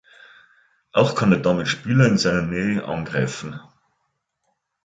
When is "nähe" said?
2.41-2.83